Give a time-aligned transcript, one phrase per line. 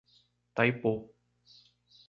[0.55, 0.93] Taipu